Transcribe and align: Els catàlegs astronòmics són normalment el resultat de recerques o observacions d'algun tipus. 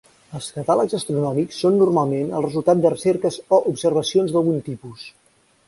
Els 0.37 0.45
catàlegs 0.53 0.95
astronòmics 0.99 1.59
són 1.65 1.77
normalment 1.83 2.33
el 2.39 2.45
resultat 2.47 2.83
de 2.87 2.93
recerques 2.95 3.39
o 3.59 3.63
observacions 3.75 4.35
d'algun 4.39 4.61
tipus. 4.73 5.09